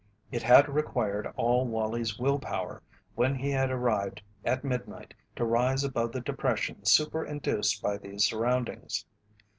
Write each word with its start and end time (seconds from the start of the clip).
It 0.31 0.41
had 0.41 0.67
required 0.67 1.27
all 1.37 1.67
Wallie's 1.67 2.17
will 2.17 2.39
power, 2.39 2.81
when 3.13 3.35
he 3.35 3.51
had 3.51 3.69
arrived 3.69 4.23
at 4.43 4.63
midnight, 4.63 5.13
to 5.35 5.45
rise 5.45 5.83
above 5.83 6.11
the 6.11 6.21
depression 6.21 6.77
superinduced 6.83 7.83
by 7.83 7.97
these 7.99 8.25
surroundings. 8.25 9.05